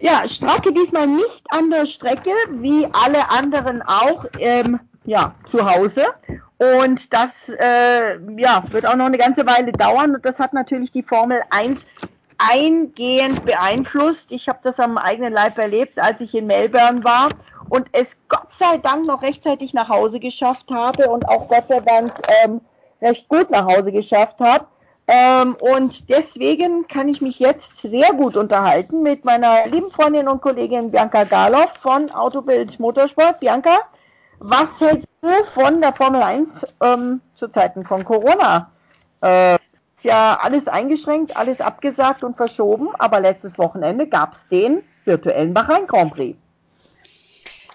[0.00, 6.06] Ja, Stracke diesmal nicht an der Strecke, wie alle anderen auch, ähm, ja, zu Hause.
[6.58, 10.14] Und das äh, ja, wird auch noch eine ganze Weile dauern.
[10.14, 11.80] Und das hat natürlich die Formel 1
[12.38, 14.32] eingehend beeinflusst.
[14.32, 17.28] Ich habe das am eigenen Leib erlebt, als ich in Melbourne war
[17.68, 21.80] und es Gott sei Dank noch rechtzeitig nach Hause geschafft habe und auch Gott sei
[21.80, 22.12] Dank
[22.44, 22.60] ähm,
[23.00, 24.66] recht gut nach Hause geschafft habe.
[25.06, 30.40] Ähm, und deswegen kann ich mich jetzt sehr gut unterhalten mit meiner lieben Freundin und
[30.40, 33.40] Kollegin Bianca Garloff von Autobild Motorsport.
[33.40, 33.80] Bianca,
[34.38, 36.48] was hältst du von der Formel 1
[36.82, 38.70] ähm, zu Zeiten von Corona?
[39.20, 44.82] Äh, ist ja alles eingeschränkt, alles abgesagt und verschoben, aber letztes Wochenende gab es den
[45.04, 46.38] virtuellen Bahrain Grand Prix.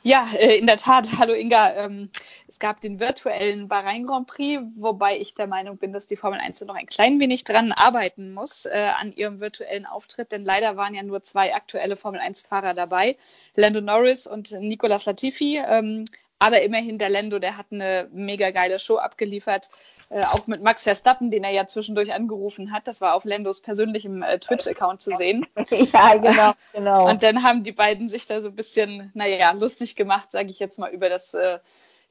[0.03, 1.09] Ja, äh, in der Tat.
[1.19, 1.73] Hallo Inga.
[1.75, 2.09] Ähm,
[2.47, 6.39] es gab den virtuellen Bahrain Grand Prix, wobei ich der Meinung bin, dass die Formel
[6.39, 10.77] 1 noch ein klein wenig dran arbeiten muss äh, an ihrem virtuellen Auftritt, denn leider
[10.77, 13.17] waren ja nur zwei aktuelle Formel 1-Fahrer dabei,
[13.55, 15.57] Lando Norris und Nicolas Latifi.
[15.57, 16.05] Ähm,
[16.39, 19.69] aber immerhin der Lando, der hat eine mega geile Show abgeliefert,
[20.09, 22.87] äh, auch mit Max Verstappen, den er ja zwischendurch angerufen hat.
[22.87, 25.45] Das war auf Landos persönlichem äh, Twitch-Account zu sehen.
[25.69, 27.09] ja, genau, genau.
[27.09, 30.59] Und dann haben die beiden sich da so ein bisschen, naja, lustig gemacht, sage ich
[30.59, 31.59] jetzt mal, über das äh,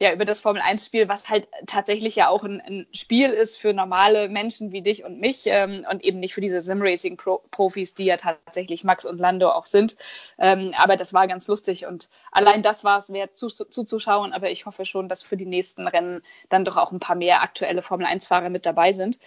[0.01, 4.29] ja, über das Formel-1-Spiel, was halt tatsächlich ja auch ein, ein, Spiel ist für normale
[4.29, 8.85] Menschen wie dich und mich ähm, und eben nicht für diese Sim-Racing-Profis, die ja tatsächlich
[8.85, 9.97] Max und Lando auch sind.
[10.39, 14.33] Ähm, aber das war ganz lustig und allein das war es wert zu, zuzuschauen.
[14.33, 17.43] Aber ich hoffe schon, dass für die nächsten Rennen dann doch auch ein paar mehr
[17.43, 19.19] aktuelle Formel-1-Fahrer mit dabei sind.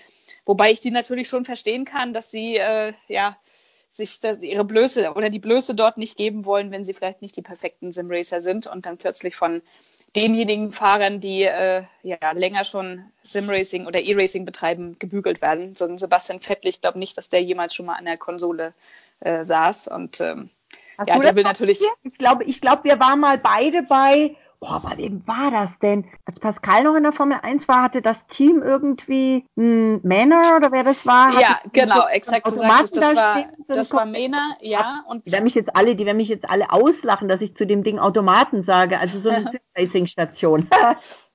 [0.45, 3.37] Wobei ich die natürlich schon verstehen kann, dass sie äh, ja
[3.89, 7.41] sich ihre Blöße oder die Blöße dort nicht geben wollen, wenn sie vielleicht nicht die
[7.41, 9.61] perfekten Sim-Racer sind und dann plötzlich von
[10.15, 15.75] denjenigen Fahrern, die äh, ja länger schon Simracing oder E-Racing betreiben, gebügelt werden.
[15.75, 18.73] So ein Sebastian Vettel, ich glaube nicht, dass der jemals schon mal an der Konsole
[19.21, 19.87] äh, saß.
[19.87, 20.49] Und ähm,
[21.05, 21.81] ja, der will natürlich.
[22.03, 26.05] Ich glaube, ich glaube, wir waren mal beide bei boah, bei wem war das denn?
[26.25, 30.71] Als Pascal noch in der Formel 1 war, hatte das Team irgendwie hm, Männer oder
[30.71, 31.37] wer das war?
[31.39, 32.45] Ja, genau, exakt.
[32.45, 35.03] Du sagst, das, war, das war Männer, ja.
[35.07, 37.65] Und die werden mich jetzt alle, die werden mich jetzt alle auslachen, dass ich zu
[37.65, 40.69] dem Ding Automaten sage, also so eine Racing-Station.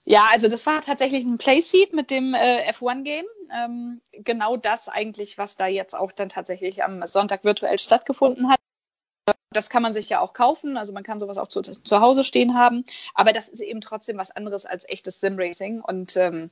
[0.09, 3.25] Ja, also das war tatsächlich ein Playseat mit dem äh, F1-Game.
[3.53, 8.61] Ähm, genau das eigentlich, was da jetzt auch dann tatsächlich am Sonntag virtuell stattgefunden hat.
[9.57, 12.25] Das kann man sich ja auch kaufen, also man kann sowas auch zu, zu Hause
[12.25, 12.85] stehen haben,
[13.15, 15.81] aber das ist eben trotzdem was anderes als echtes Sim-Racing.
[15.81, 16.51] Und ähm,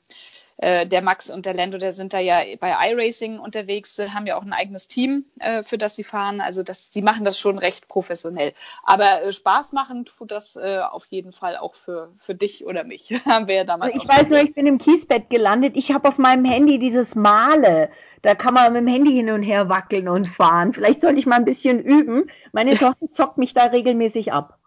[0.56, 4.26] äh, der Max und der Lando, der sind da ja bei iRacing unterwegs, äh, haben
[4.26, 6.40] ja auch ein eigenes Team, äh, für das sie fahren.
[6.40, 8.52] Also das, sie machen das schon recht professionell.
[8.84, 12.84] Aber äh, Spaß machen tut das äh, auf jeden Fall auch für, für dich oder
[12.84, 13.12] mich.
[13.24, 13.94] haben wir ja damals.
[13.94, 15.76] Also ich weiß nur, ich bin im Kiesbett gelandet.
[15.76, 17.90] Ich habe auf meinem Handy dieses Male.
[18.22, 20.72] Da kann man mit dem Handy hin und her wackeln und fahren.
[20.72, 22.30] Vielleicht sollte ich mal ein bisschen üben.
[22.52, 24.58] Meine Tochter zockt mich da regelmäßig ab.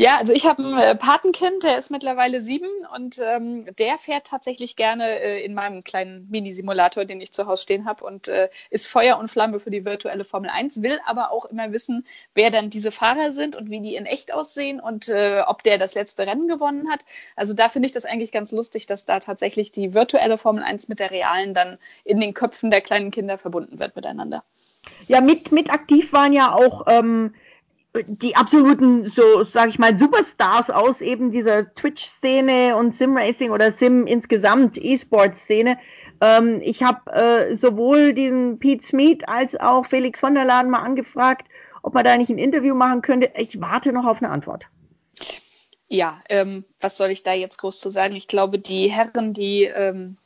[0.00, 4.26] Ja, also ich habe ein äh, Patenkind, der ist mittlerweile sieben und ähm, der fährt
[4.26, 8.48] tatsächlich gerne äh, in meinem kleinen Mini-Simulator, den ich zu Hause stehen habe und äh,
[8.70, 12.50] ist Feuer und Flamme für die virtuelle Formel 1, will aber auch immer wissen, wer
[12.50, 15.94] dann diese Fahrer sind und wie die in echt aussehen und äh, ob der das
[15.94, 17.04] letzte Rennen gewonnen hat.
[17.36, 20.88] Also da finde ich das eigentlich ganz lustig, dass da tatsächlich die virtuelle Formel 1
[20.88, 24.44] mit der realen dann in den Köpfen der kleinen Kinder verbunden wird miteinander.
[25.08, 27.34] Ja, mit, mit aktiv waren ja auch ähm,
[28.06, 34.06] die absoluten, so sag ich mal, Superstars aus eben dieser Twitch-Szene und Sim-Racing oder Sim
[34.06, 35.78] insgesamt E-Sport-Szene.
[36.20, 40.82] Ähm, ich habe äh, sowohl diesen Pete Smith als auch Felix von der Laden mal
[40.82, 41.48] angefragt,
[41.82, 43.32] ob man da nicht ein Interview machen könnte.
[43.36, 44.66] Ich warte noch auf eine Antwort.
[45.88, 48.14] Ja, ähm, was soll ich da jetzt groß zu sagen?
[48.14, 50.16] Ich glaube, die Herren, die ähm,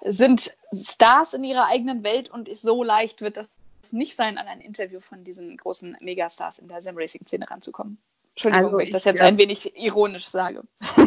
[0.00, 3.48] sind Stars in ihrer eigenen Welt und so leicht wird das
[3.94, 7.98] nicht sein, an ein Interview von diesen großen Megastars in der Sim-Racing-Szene ranzukommen.
[8.34, 9.26] Entschuldigung, also, wenn ich das jetzt ja.
[9.26, 10.62] ein wenig ironisch sage.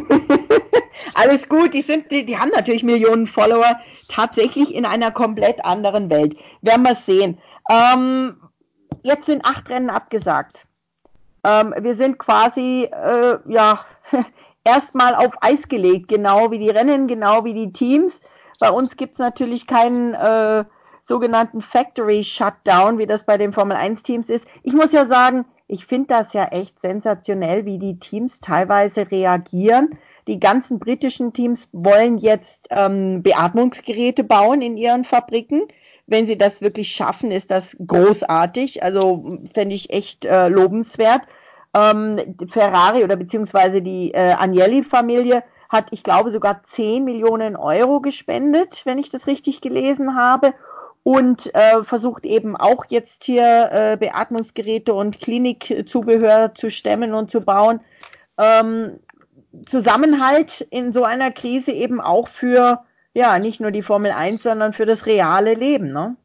[1.14, 6.10] Alles gut, die, sind, die, die haben natürlich Millionen Follower, tatsächlich in einer komplett anderen
[6.10, 6.38] Welt.
[6.62, 7.38] Werden wir sehen.
[7.70, 8.42] Ähm,
[9.04, 10.66] jetzt sind acht Rennen abgesagt.
[11.44, 13.86] Ähm, wir sind quasi, äh, ja,
[14.64, 18.22] erstmal auf Eis gelegt, genau wie die Rennen, genau wie die Teams.
[18.60, 20.64] Bei uns gibt es natürlich keinen äh,
[21.08, 24.46] sogenannten Factory Shutdown, wie das bei den Formel 1 Teams ist.
[24.64, 29.98] Ich muss ja sagen, ich finde das ja echt sensationell, wie die Teams teilweise reagieren.
[30.28, 35.68] Die ganzen britischen Teams wollen jetzt ähm, Beatmungsgeräte bauen in ihren Fabriken.
[36.06, 38.84] Wenn sie das wirklich schaffen, ist das großartig.
[38.84, 41.22] Also fände ich echt äh, lobenswert.
[41.74, 48.82] Ähm, Ferrari oder beziehungsweise die äh, Agnelli-Familie hat, ich glaube, sogar 10 Millionen Euro gespendet,
[48.86, 50.54] wenn ich das richtig gelesen habe
[51.08, 57.40] und äh, versucht eben auch jetzt hier äh, Beatmungsgeräte und Klinikzubehör zu stemmen und zu
[57.40, 57.80] bauen.
[58.38, 59.00] Ähm,
[59.70, 62.84] Zusammenhalt in so einer Krise eben auch für
[63.14, 66.18] ja nicht nur die Formel 1, sondern für das reale Leben, ne?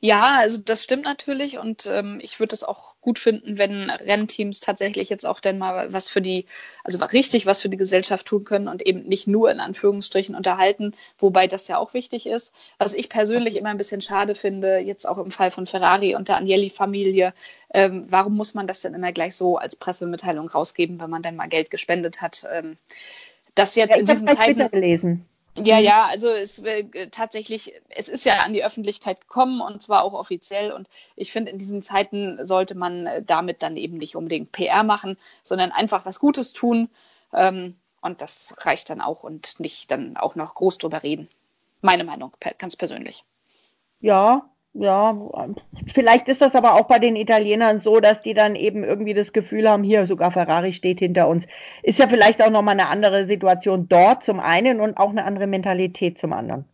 [0.00, 4.60] Ja, also das stimmt natürlich und ähm, ich würde es auch gut finden, wenn Rennteams
[4.60, 6.46] tatsächlich jetzt auch denn mal was für die,
[6.82, 10.94] also richtig was für die Gesellschaft tun können und eben nicht nur in Anführungsstrichen unterhalten,
[11.18, 12.52] wobei das ja auch wichtig ist.
[12.78, 16.28] Was ich persönlich immer ein bisschen schade finde, jetzt auch im Fall von Ferrari und
[16.28, 17.34] der Agnelli-Familie,
[17.72, 21.36] ähm, warum muss man das denn immer gleich so als Pressemitteilung rausgeben, wenn man denn
[21.36, 22.46] mal Geld gespendet hat?
[22.50, 22.76] Ähm,
[23.54, 24.68] das jetzt ja, in diesen Zeiten.
[24.70, 25.26] Gelesen.
[25.56, 25.84] Ja, mhm.
[25.84, 30.12] ja, also es äh, tatsächlich, es ist ja an die Öffentlichkeit gekommen und zwar auch
[30.12, 30.72] offiziell.
[30.72, 34.82] Und ich finde, in diesen Zeiten sollte man äh, damit dann eben nicht unbedingt PR
[34.82, 36.90] machen, sondern einfach was Gutes tun.
[37.32, 41.28] Ähm, und das reicht dann auch und nicht dann auch noch groß drüber reden.
[41.80, 43.24] Meine Meinung, ganz persönlich.
[44.00, 45.16] Ja, ja,
[45.92, 49.32] vielleicht ist das aber auch bei den Italienern so, dass die dann eben irgendwie das
[49.32, 51.46] Gefühl haben, hier sogar Ferrari steht hinter uns.
[51.82, 55.46] Ist ja vielleicht auch nochmal eine andere Situation dort zum einen und auch eine andere
[55.46, 56.64] Mentalität zum anderen.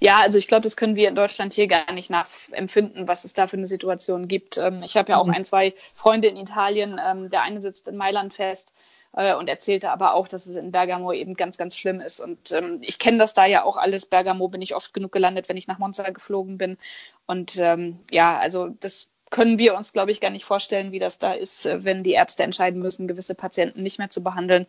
[0.00, 3.32] Ja, also ich glaube, das können wir in Deutschland hier gar nicht nachempfinden, was es
[3.32, 4.58] da für eine Situation gibt.
[4.58, 5.34] Ähm, ich habe ja auch mhm.
[5.34, 7.00] ein, zwei Freunde in Italien.
[7.04, 8.74] Ähm, der eine sitzt in Mailand fest
[9.12, 12.20] äh, und erzählte aber auch, dass es in Bergamo eben ganz, ganz schlimm ist.
[12.20, 14.06] Und ähm, ich kenne das da ja auch alles.
[14.06, 16.78] Bergamo bin ich oft genug gelandet, wenn ich nach Monza geflogen bin.
[17.26, 21.18] Und ähm, ja, also das können wir uns, glaube ich, gar nicht vorstellen, wie das
[21.18, 24.66] da ist, äh, wenn die Ärzte entscheiden müssen, gewisse Patienten nicht mehr zu behandeln.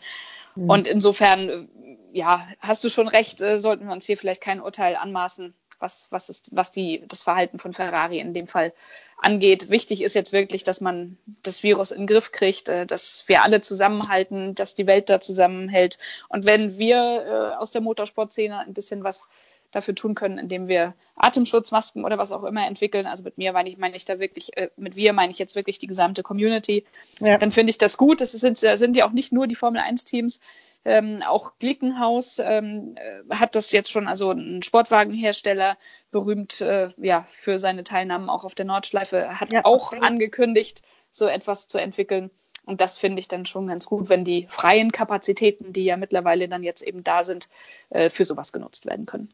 [0.55, 0.69] Mhm.
[0.69, 1.67] Und insofern, äh,
[2.11, 6.11] ja, hast du schon recht, äh, sollten wir uns hier vielleicht kein Urteil anmaßen was,
[6.11, 8.73] was, ist, was die, das Verhalten von Ferrari in dem Fall
[9.21, 9.69] angeht.
[9.69, 13.61] Wichtig ist jetzt wirklich, dass man das Virus in den Griff kriegt, dass wir alle
[13.61, 15.99] zusammenhalten, dass die Welt da zusammenhält.
[16.29, 19.29] Und wenn wir aus der Motorsportszene ein bisschen was
[19.71, 23.05] dafür tun können, indem wir Atemschutzmasken oder was auch immer entwickeln.
[23.05, 25.55] Also mit mir meine ich, meine ich da wirklich, äh, mit wir meine ich jetzt
[25.55, 26.85] wirklich die gesamte Community.
[27.19, 27.37] Ja.
[27.37, 28.21] Dann finde ich das gut.
[28.21, 30.39] Das sind, sind ja auch nicht nur die Formel 1 Teams,
[30.87, 35.77] ähm, auch Glickenhaus ähm, äh, hat das jetzt schon, also ein Sportwagenhersteller,
[36.11, 39.99] berühmt äh, ja, für seine Teilnahmen auch auf der Nordschleife, hat ja, auch okay.
[40.01, 42.31] angekündigt, so etwas zu entwickeln.
[42.65, 46.47] Und das finde ich dann schon ganz gut, wenn die freien Kapazitäten, die ja mittlerweile
[46.47, 47.49] dann jetzt eben da sind,
[47.89, 49.33] äh, für sowas genutzt werden können.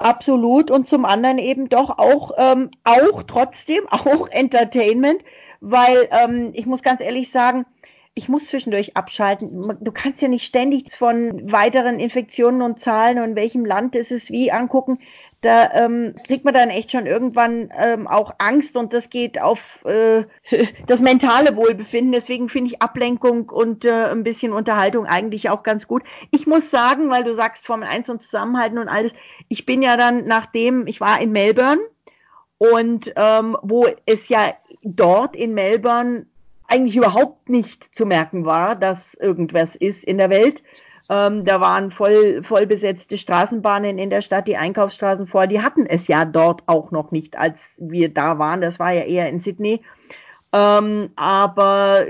[0.00, 0.70] Absolut.
[0.70, 5.22] Und zum anderen eben doch auch, ähm, auch trotzdem, auch Entertainment,
[5.60, 7.66] weil ähm, ich muss ganz ehrlich sagen,
[8.14, 9.78] ich muss zwischendurch abschalten.
[9.80, 14.10] Du kannst ja nicht ständig von weiteren Infektionen und Zahlen und in welchem Land ist
[14.10, 14.98] es wie angucken.
[15.42, 19.60] Da ähm, kriegt man dann echt schon irgendwann ähm, auch Angst und das geht auf
[19.84, 20.24] äh,
[20.86, 22.12] das mentale Wohlbefinden.
[22.12, 26.02] Deswegen finde ich Ablenkung und äh, ein bisschen Unterhaltung eigentlich auch ganz gut.
[26.30, 29.12] Ich muss sagen, weil du sagst Formel 1 und Zusammenhalten und alles,
[29.48, 31.80] ich bin ja dann nachdem, ich war in Melbourne
[32.58, 34.52] und ähm, wo es ja
[34.82, 36.26] dort in Melbourne
[36.70, 40.62] eigentlich überhaupt nicht zu merken war, dass irgendwas ist in der Welt.
[41.08, 45.46] Ähm, da waren voll, voll besetzte Straßenbahnen in der Stadt, die Einkaufsstraßen vor.
[45.48, 48.60] Die hatten es ja dort auch noch nicht, als wir da waren.
[48.60, 49.82] Das war ja eher in Sydney.
[50.52, 52.06] Ähm, aber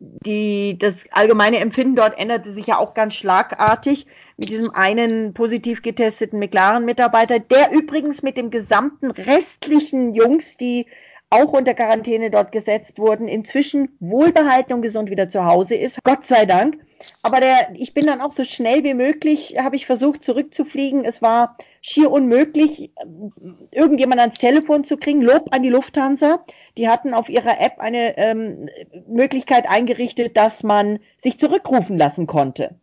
[0.00, 4.06] die, das allgemeine Empfinden dort änderte sich ja auch ganz schlagartig
[4.38, 10.86] mit diesem einen positiv getesteten McLaren-Mitarbeiter, der übrigens mit dem gesamten restlichen Jungs, die
[11.32, 15.98] auch unter Quarantäne dort gesetzt wurden, inzwischen wohlbehalten und gesund wieder zu Hause ist.
[16.04, 16.78] Gott sei Dank.
[17.22, 21.04] Aber der, ich bin dann auch so schnell wie möglich, habe ich versucht zurückzufliegen.
[21.04, 22.92] Es war schier unmöglich,
[23.70, 25.20] irgendjemand ans Telefon zu kriegen.
[25.20, 26.44] Lob an die Lufthansa.
[26.76, 28.68] Die hatten auf ihrer App eine ähm,
[29.08, 32.76] Möglichkeit eingerichtet, dass man sich zurückrufen lassen konnte.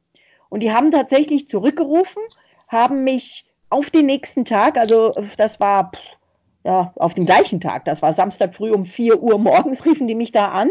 [0.50, 2.24] Und die haben tatsächlich zurückgerufen,
[2.68, 6.19] haben mich auf den nächsten Tag, also das war pff,
[6.64, 10.16] ja, auf den gleichen Tag, das war Samstag früh um 4 Uhr morgens, riefen die
[10.16, 10.70] mich da an,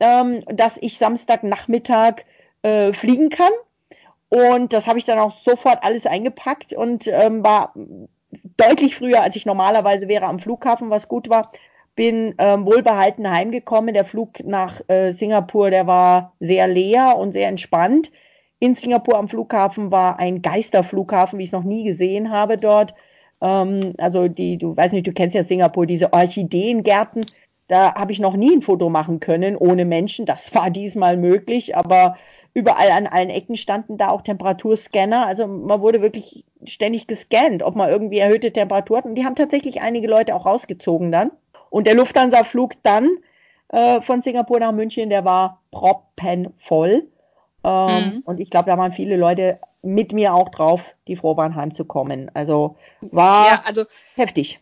[0.00, 2.24] ähm, dass ich Samstagnachmittag
[2.62, 3.52] äh, fliegen kann.
[4.28, 7.74] Und das habe ich dann auch sofort alles eingepackt und ähm, war
[8.56, 11.42] deutlich früher, als ich normalerweise wäre am Flughafen, was gut war.
[11.96, 13.92] Bin ähm, wohlbehalten heimgekommen.
[13.92, 18.12] Der Flug nach äh, Singapur, der war sehr leer und sehr entspannt.
[18.60, 22.94] In Singapur am Flughafen war ein Geisterflughafen, wie ich es noch nie gesehen habe dort.
[23.40, 27.22] Ähm, also die, du weißt nicht, du kennst ja Singapur, diese Orchideengärten.
[27.68, 30.26] Da habe ich noch nie ein Foto machen können ohne Menschen.
[30.26, 32.16] Das war diesmal möglich, aber
[32.52, 35.26] überall an allen Ecken standen da auch Temperaturscanner.
[35.26, 39.04] Also man wurde wirklich ständig gescannt, ob man irgendwie erhöhte Temperatur hat.
[39.04, 41.30] Und die haben tatsächlich einige Leute auch rausgezogen dann.
[41.70, 43.08] Und der Lufthansa-Flug dann
[43.68, 47.06] äh, von Singapur nach München, der war proppenvoll.
[47.64, 48.22] Ähm, mhm.
[48.24, 52.30] Und ich glaube, da waren viele Leute mit mir auch drauf, die froh waren, heimzukommen.
[52.34, 54.60] Also war ja, also, heftig.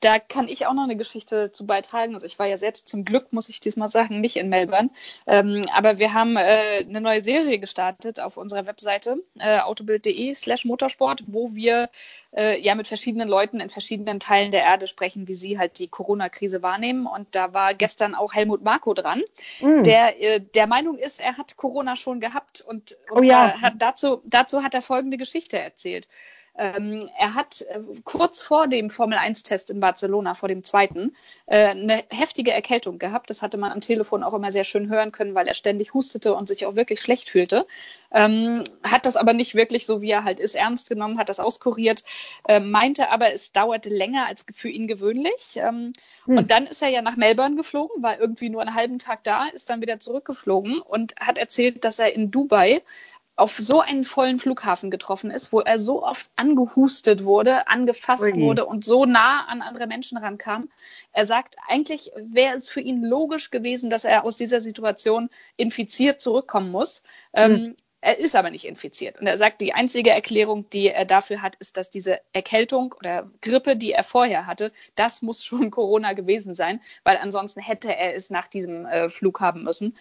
[0.00, 2.14] Da kann ich auch noch eine Geschichte zu beitragen.
[2.14, 4.90] Also ich war ja selbst zum Glück, muss ich diesmal sagen, nicht in Melbourne.
[5.26, 10.64] Ähm, aber wir haben äh, eine neue Serie gestartet auf unserer Webseite äh, autobild.de slash
[10.64, 11.90] motorsport, wo wir
[12.34, 15.88] äh, ja mit verschiedenen Leuten in verschiedenen Teilen der Erde sprechen, wie sie halt die
[15.88, 17.06] Corona-Krise wahrnehmen.
[17.06, 19.22] Und da war gestern auch Helmut Marko dran,
[19.60, 19.82] mm.
[19.82, 23.60] der äh, der Meinung ist, er hat Corona schon gehabt und, und oh ja.
[23.60, 26.08] hat dazu, dazu hat er folgende Geschichte erzählt.
[26.56, 31.14] Ähm, er hat äh, kurz vor dem Formel-1-Test in Barcelona, vor dem zweiten,
[31.46, 33.30] äh, eine heftige Erkältung gehabt.
[33.30, 36.34] Das hatte man am Telefon auch immer sehr schön hören können, weil er ständig hustete
[36.34, 37.66] und sich auch wirklich schlecht fühlte.
[38.12, 41.40] Ähm, hat das aber nicht wirklich so, wie er halt ist, ernst genommen, hat das
[41.40, 42.04] auskuriert,
[42.48, 45.56] äh, meinte aber, es dauerte länger als für ihn gewöhnlich.
[45.56, 45.92] Ähm,
[46.24, 46.38] hm.
[46.38, 49.46] Und dann ist er ja nach Melbourne geflogen, war irgendwie nur einen halben Tag da,
[49.46, 52.82] ist dann wieder zurückgeflogen und hat erzählt, dass er in Dubai
[53.36, 58.40] auf so einen vollen Flughafen getroffen ist, wo er so oft angehustet wurde, angefasst Ui.
[58.40, 60.68] wurde und so nah an andere Menschen rankam.
[61.12, 66.20] Er sagt, eigentlich wäre es für ihn logisch gewesen, dass er aus dieser Situation infiziert
[66.20, 67.02] zurückkommen muss.
[67.32, 67.64] Ähm, hm.
[67.64, 69.20] Ähm, er ist aber nicht infiziert.
[69.20, 73.30] Und er sagt, die einzige Erklärung, die er dafür hat, ist, dass diese Erkältung oder
[73.42, 78.14] Grippe, die er vorher hatte, das muss schon Corona gewesen sein, weil ansonsten hätte er
[78.14, 79.96] es nach diesem äh, Flug haben müssen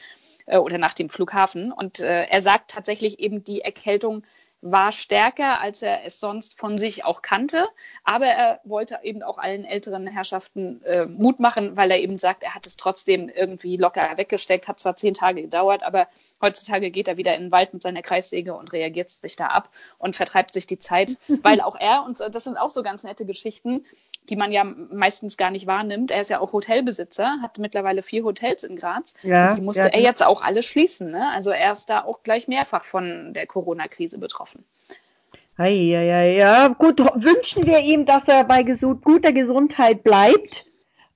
[0.46, 1.72] äh, oder nach dem Flughafen.
[1.72, 4.24] Und äh, er sagt tatsächlich eben, die Erkältung
[4.62, 7.68] war stärker, als er es sonst von sich auch kannte.
[8.04, 12.44] Aber er wollte eben auch allen älteren Herrschaften äh, Mut machen, weil er eben sagt,
[12.44, 16.08] er hat es trotzdem irgendwie locker weggesteckt, hat zwar zehn Tage gedauert, aber
[16.42, 19.70] heutzutage geht er wieder in den Wald mit seiner Kreissäge und reagiert sich da ab
[19.98, 23.26] und vertreibt sich die Zeit, weil auch er, und das sind auch so ganz nette
[23.26, 23.86] Geschichten,
[24.30, 26.12] die man ja meistens gar nicht wahrnimmt.
[26.12, 29.14] Er ist ja auch Hotelbesitzer, hat mittlerweile vier Hotels in Graz.
[29.24, 31.10] Ja, die musste ja, er jetzt auch alle schließen.
[31.10, 31.32] Ne?
[31.32, 34.49] Also er ist da auch gleich mehrfach von der Corona-Krise betroffen.
[35.60, 36.68] Ja, ja, ja.
[36.70, 40.66] Gut, wünschen wir ihm, dass er bei guter Gesundheit bleibt.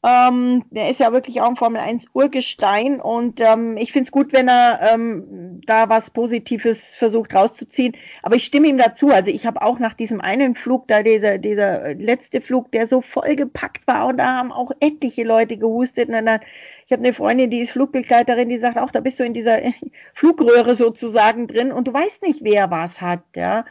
[0.06, 4.12] Ähm, der ist ja wirklich auch ein Formel 1 Urgestein und ähm, ich finde es
[4.12, 7.96] gut, wenn er ähm, da was Positives versucht rauszuziehen.
[8.22, 9.08] Aber ich stimme ihm dazu.
[9.12, 13.00] Also ich habe auch nach diesem einen Flug, da dieser, dieser letzte Flug, der so
[13.00, 16.10] vollgepackt war und da haben auch etliche Leute gehustet.
[16.10, 16.42] Und dann,
[16.86, 19.60] ich habe eine Freundin, die ist Flugbegleiterin, die sagt auch, da bist du in dieser
[20.14, 23.64] Flugröhre sozusagen drin und du weißt nicht, wer was hat, ja.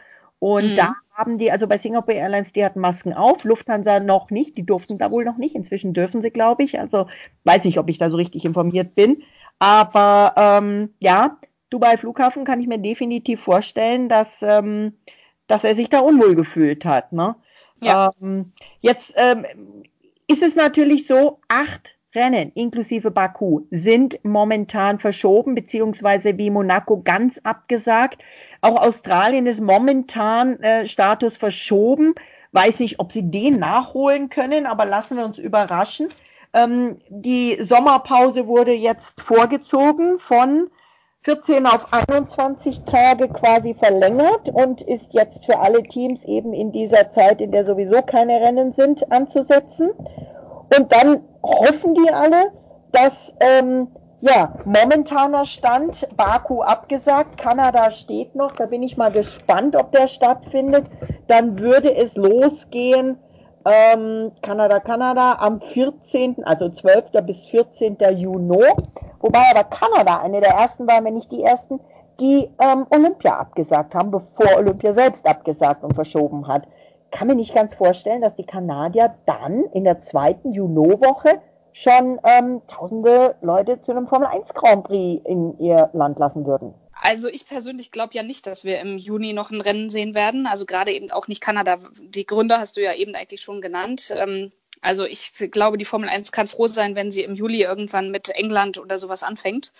[0.43, 0.75] Und mhm.
[0.75, 4.65] da haben die, also bei Singapore Airlines, die hatten Masken auf, Lufthansa noch nicht, die
[4.65, 5.55] durften da wohl noch nicht.
[5.55, 6.81] Inzwischen dürfen sie, glaube ich.
[6.81, 7.07] Also
[7.45, 9.23] weiß nicht, ob ich da so richtig informiert bin.
[9.57, 11.37] Aber ähm, ja,
[11.69, 14.97] Dubai Flughafen kann ich mir definitiv vorstellen, dass, ähm,
[15.47, 17.13] dass er sich da unwohl gefühlt hat.
[17.13, 17.35] Ne?
[17.81, 18.11] Ja.
[18.21, 19.45] Ähm, jetzt ähm,
[20.27, 27.39] ist es natürlich so, acht Rennen inklusive Baku sind momentan verschoben, beziehungsweise wie Monaco ganz
[27.43, 28.21] abgesagt.
[28.63, 32.15] Auch Australien ist momentan äh, Status verschoben.
[32.53, 36.07] Weiß nicht, ob sie den nachholen können, aber lassen wir uns überraschen.
[36.53, 40.69] Ähm, die Sommerpause wurde jetzt vorgezogen von
[41.23, 47.11] 14 auf 21 Tage quasi verlängert und ist jetzt für alle Teams eben in dieser
[47.11, 49.89] Zeit, in der sowieso keine Rennen sind, anzusetzen.
[50.77, 52.53] Und dann hoffen die alle,
[52.93, 53.89] dass ähm,
[54.23, 60.07] ja, momentaner Stand, Baku abgesagt, Kanada steht noch, da bin ich mal gespannt, ob der
[60.07, 60.85] stattfindet.
[61.27, 63.17] Dann würde es losgehen,
[63.65, 67.21] ähm, Kanada, Kanada am 14., also 12.
[67.25, 67.97] bis 14.
[68.15, 68.63] Juni,
[69.19, 71.81] wobei aber Kanada eine der ersten war, wenn nicht die ersten,
[72.21, 76.63] die ähm, Olympia abgesagt haben, bevor Olympia selbst abgesagt und verschoben hat.
[77.11, 81.41] Kann mir nicht ganz vorstellen, dass die Kanadier dann in der zweiten Juno-Woche
[81.73, 86.73] schon ähm, tausende Leute zu einem Formel 1 Grand Prix in ihr Land lassen würden.
[86.93, 90.47] Also ich persönlich glaube ja nicht, dass wir im Juni noch ein Rennen sehen werden.
[90.47, 91.77] Also gerade eben auch nicht Kanada.
[91.99, 94.13] Die Gründe hast du ja eben eigentlich schon genannt.
[94.15, 94.51] Ähm,
[94.83, 98.29] also ich glaube, die Formel 1 kann froh sein, wenn sie im Juli irgendwann mit
[98.29, 99.71] England oder sowas anfängt.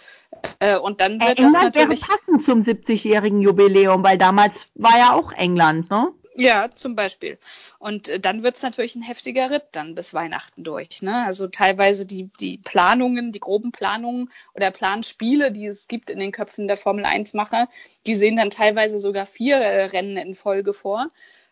[0.59, 4.67] Äh, und dann wird äh, England das natürlich wäre passend zum 70-jährigen Jubiläum, weil damals
[4.75, 6.13] war ja auch England, ne?
[6.35, 7.37] Ja, zum Beispiel.
[7.77, 11.01] Und äh, dann wird es natürlich ein heftiger Ritt dann bis Weihnachten durch.
[11.03, 11.23] Ne?
[11.25, 16.31] Also teilweise die, die Planungen, die groben Planungen oder Planspiele, die es gibt in den
[16.31, 17.69] Köpfen der Formel 1-Macher,
[18.07, 21.11] die sehen dann teilweise sogar vier äh, Rennen in Folge vor.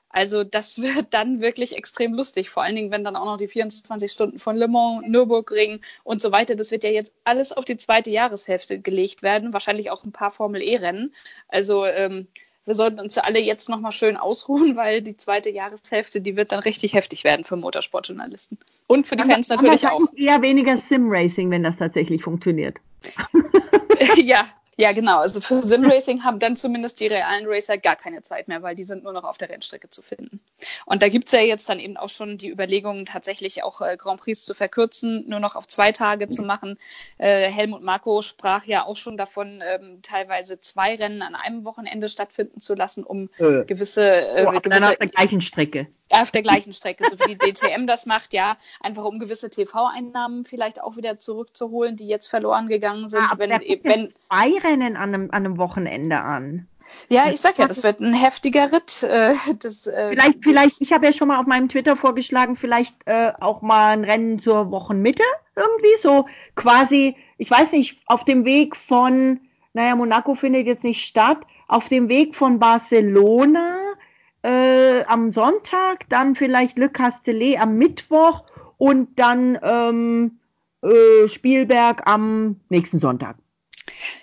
[0.09, 3.47] Also das wird dann wirklich extrem lustig, vor allen Dingen, wenn dann auch noch die
[3.47, 7.65] 24 Stunden von Le Mans, Nürburgring und so weiter, das wird ja jetzt alles auf
[7.65, 11.13] die zweite Jahreshälfte gelegt werden, wahrscheinlich auch ein paar Formel E-Rennen.
[11.47, 12.27] Also ähm,
[12.65, 16.59] wir sollten uns alle jetzt nochmal schön ausruhen, weil die zweite Jahreshälfte, die wird dann
[16.59, 18.57] richtig heftig werden für Motorsportjournalisten.
[18.87, 20.13] Und für die Fans aber, natürlich aber auch.
[20.15, 22.77] Eher weniger Sim-Racing, wenn das tatsächlich funktioniert.
[24.15, 24.45] ja,
[24.81, 25.19] ja, genau.
[25.19, 28.83] Also für Sim-Racing haben dann zumindest die realen Racer gar keine Zeit mehr, weil die
[28.83, 30.39] sind nur noch auf der Rennstrecke zu finden.
[30.85, 34.19] Und da gibt's ja jetzt dann eben auch schon die Überlegungen, tatsächlich auch äh, Grand
[34.19, 36.79] Prix zu verkürzen, nur noch auf zwei Tage zu machen.
[37.19, 42.09] Äh, Helmut Marko sprach ja auch schon davon, ähm, teilweise zwei Rennen an einem Wochenende
[42.09, 43.63] stattfinden zu lassen, um äh.
[43.65, 45.87] gewisse, äh, oh, gewisse auf der gleichen Strecke.
[46.09, 50.43] Auf der gleichen Strecke, so wie die DTM das macht, ja, einfach um gewisse TV-Einnahmen
[50.43, 53.21] vielleicht auch wieder zurückzuholen, die jetzt verloren gegangen sind.
[53.21, 56.67] Ja, aber wenn, wenn zwei Rennen an einem, an einem Wochenende an.
[57.09, 59.03] Ja, ich sag ja, das wird ein heftiger Ritt.
[59.03, 62.95] Äh, das, äh, vielleicht, vielleicht, ich habe ja schon mal auf meinem Twitter vorgeschlagen, vielleicht
[63.05, 65.23] äh, auch mal ein Rennen zur Wochenmitte
[65.55, 69.39] irgendwie, so quasi, ich weiß nicht, auf dem Weg von,
[69.73, 73.77] naja, Monaco findet jetzt nicht statt, auf dem Weg von Barcelona
[74.43, 78.43] äh, am Sonntag, dann vielleicht Le Castellet am Mittwoch
[78.77, 80.39] und dann ähm,
[80.81, 83.35] äh, Spielberg am nächsten Sonntag.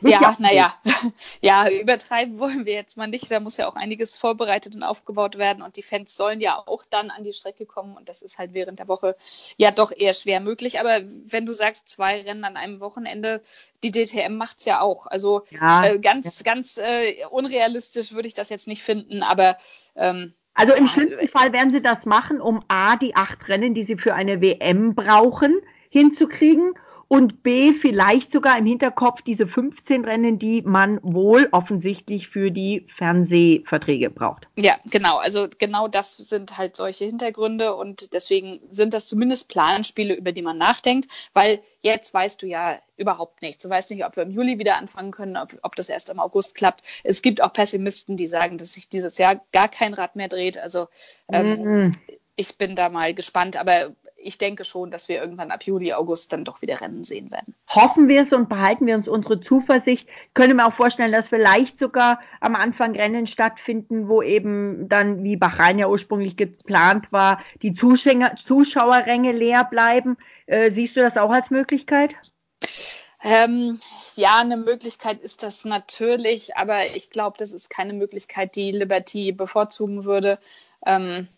[0.01, 0.75] Ja, naja,
[1.41, 3.31] ja, übertreiben wollen wir jetzt mal nicht.
[3.31, 5.63] Da muss ja auch einiges vorbereitet und aufgebaut werden.
[5.63, 7.97] Und die Fans sollen ja auch dann an die Strecke kommen.
[7.97, 9.17] Und das ist halt während der Woche
[9.57, 10.81] ja doch eher schwer möglich.
[10.81, 13.43] Aber wenn du sagst, zwei Rennen an einem Wochenende,
[13.83, 15.07] die DTM macht's ja auch.
[15.07, 19.57] Also ja, äh, ganz, ganz äh, unrealistisch würde ich das jetzt nicht finden, aber
[19.97, 23.85] ähm, also im schlimmsten Fall werden sie das machen, um A, die acht Rennen, die
[23.85, 26.75] sie für eine WM brauchen, hinzukriegen
[27.09, 32.87] und B, vielleicht sogar im Hinterkopf diese 15 Rennen, die man wohl offensichtlich für die
[32.95, 34.47] Fernsehverträge braucht.
[34.57, 35.17] Ja, genau.
[35.17, 40.43] Also genau das sind halt solche Hintergründe und deswegen sind das zumindest Planspiele, über die
[40.43, 43.63] man nachdenkt, weil jetzt weißt du ja überhaupt nichts.
[43.63, 46.21] Du weißt nicht, ob wir im Juli wieder anfangen können, ob, ob das erst im
[46.21, 46.83] August klappt.
[47.05, 50.59] Es gibt auch Pessimisten, die sagen, dass sich dieses Jahr gar kein Rad mehr dreht.
[50.59, 50.89] Also
[51.33, 51.97] ähm, mm.
[52.37, 56.33] ich bin da mal gespannt, aber ich denke schon, dass wir irgendwann ab Juli, August
[56.33, 57.55] dann doch wieder Rennen sehen werden.
[57.69, 60.09] Hoffen wir es und behalten wir uns unsere Zuversicht.
[60.35, 65.37] Können wir auch vorstellen, dass vielleicht sogar am Anfang Rennen stattfinden, wo eben dann, wie
[65.37, 70.17] Bahrain ja ursprünglich geplant war, die Zuschauer, Zuschauerränge leer bleiben.
[70.47, 72.17] Äh, siehst du das auch als Möglichkeit?
[73.23, 73.81] Ähm,
[74.17, 79.33] ja, eine Möglichkeit ist das natürlich, aber ich glaube, das ist keine Möglichkeit, die Liberty
[79.33, 80.39] bevorzugen würde.
[80.87, 81.29] Ähm,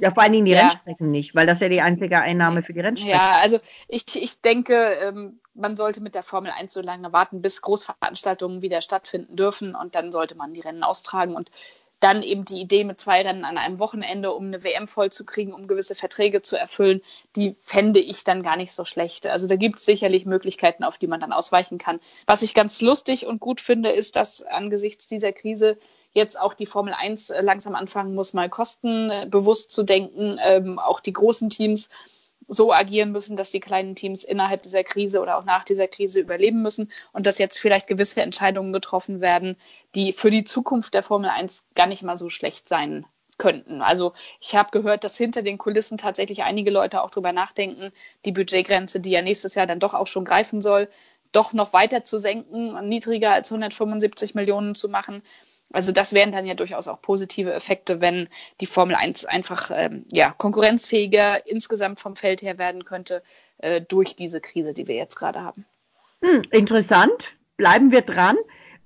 [0.00, 0.60] ja, vor allen Dingen die ja.
[0.60, 3.22] Rennstrecken nicht, weil das ja die einzige Einnahme für die Rennstrecken ist.
[3.22, 3.58] Ja, also
[3.88, 8.62] ich, ich denke, ähm, man sollte mit der Formel 1 so lange warten, bis Großveranstaltungen
[8.62, 11.50] wieder stattfinden dürfen und dann sollte man die Rennen austragen und
[12.00, 15.68] dann eben die Idee mit zwei Rennen an einem Wochenende, um eine WM vollzukriegen, um
[15.68, 17.02] gewisse Verträge zu erfüllen,
[17.36, 19.26] die fände ich dann gar nicht so schlecht.
[19.26, 22.00] Also da gibt es sicherlich Möglichkeiten, auf die man dann ausweichen kann.
[22.26, 25.78] Was ich ganz lustig und gut finde, ist, dass angesichts dieser Krise
[26.12, 30.38] jetzt auch die Formel 1 äh, langsam anfangen muss, mal kostenbewusst zu denken.
[30.42, 31.90] Ähm, auch die großen Teams
[32.50, 36.18] so agieren müssen, dass die kleinen Teams innerhalb dieser Krise oder auch nach dieser Krise
[36.18, 39.56] überleben müssen und dass jetzt vielleicht gewisse Entscheidungen getroffen werden,
[39.94, 43.06] die für die Zukunft der Formel 1 gar nicht mal so schlecht sein
[43.38, 43.82] könnten.
[43.82, 47.92] Also ich habe gehört, dass hinter den Kulissen tatsächlich einige Leute auch drüber nachdenken,
[48.24, 50.88] die Budgetgrenze, die ja nächstes Jahr dann doch auch schon greifen soll,
[51.32, 55.22] doch noch weiter zu senken, niedriger als 175 Millionen zu machen.
[55.72, 58.28] Also das wären dann ja durchaus auch positive Effekte, wenn
[58.60, 63.22] die Formel 1 einfach ähm, ja, konkurrenzfähiger insgesamt vom Feld her werden könnte
[63.58, 65.64] äh, durch diese Krise, die wir jetzt gerade haben.
[66.22, 67.36] Hm, interessant.
[67.56, 68.36] Bleiben wir dran.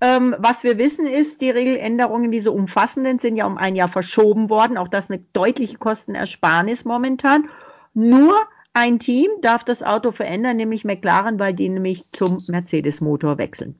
[0.01, 4.51] Ähm, was wir wissen ist, die Regeländerungen, diese umfassenden, sind ja um ein Jahr verschoben
[4.51, 4.77] worden.
[4.77, 7.49] Auch das eine deutliche Kostenersparnis momentan.
[7.95, 8.35] Nur
[8.75, 13.77] ein Team darf das Auto verändern, nämlich McLaren, weil die nämlich zum Mercedes-Motor wechseln.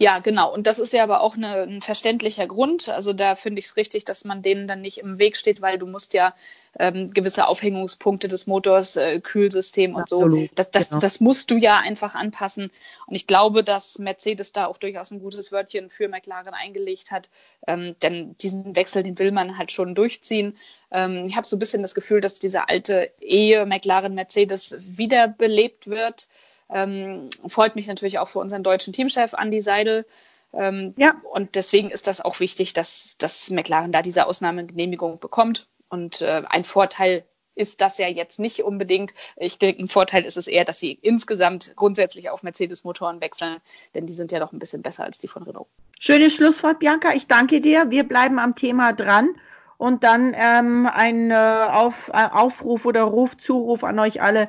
[0.00, 0.52] Ja, genau.
[0.54, 2.88] Und das ist ja aber auch eine, ein verständlicher Grund.
[2.88, 5.76] Also da finde ich es richtig, dass man denen dann nicht im Weg steht, weil
[5.76, 6.36] du musst ja
[6.78, 11.00] ähm, gewisse Aufhängungspunkte des Motors, äh, Kühlsystem und Absolut, so, das, das, genau.
[11.00, 12.70] das musst du ja einfach anpassen.
[13.06, 17.28] Und ich glaube, dass Mercedes da auch durchaus ein gutes Wörtchen für McLaren eingelegt hat.
[17.66, 20.56] Ähm, denn diesen Wechsel, den will man halt schon durchziehen.
[20.92, 26.28] Ähm, ich habe so ein bisschen das Gefühl, dass diese alte Ehe McLaren-Mercedes wiederbelebt wird.
[26.70, 30.06] Ähm, freut mich natürlich auch für unseren deutschen Teamchef Andy Seidel.
[30.52, 31.16] Ähm, ja.
[31.30, 35.66] Und deswegen ist das auch wichtig, dass, dass McLaren da diese Ausnahmegenehmigung bekommt.
[35.88, 39.12] Und äh, ein Vorteil ist das ja jetzt nicht unbedingt.
[39.36, 43.56] Ich denke, ein Vorteil ist es eher, dass sie insgesamt grundsätzlich auf Mercedes-Motoren wechseln,
[43.94, 45.66] denn die sind ja doch ein bisschen besser als die von Renault.
[45.98, 47.14] Schönes Schlusswort, Bianca.
[47.14, 47.90] Ich danke dir.
[47.90, 49.34] Wir bleiben am Thema dran.
[49.76, 54.48] Und dann ähm, ein äh, Auf, äh, Aufruf oder Rufzuruf an euch alle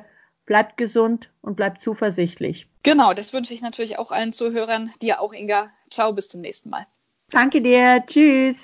[0.50, 2.66] bleibt gesund und bleibt zuversichtlich.
[2.82, 4.90] Genau, das wünsche ich natürlich auch allen Zuhörern.
[5.00, 5.70] Dir auch, Inga.
[5.90, 6.88] Ciao, bis zum nächsten Mal.
[7.30, 8.02] Danke dir.
[8.04, 8.56] Tschüss.